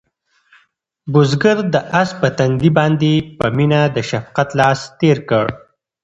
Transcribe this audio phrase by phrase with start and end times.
[1.11, 5.45] بزګر د آس په تندي باندې په مینه د شفقت لاس تېر کړ.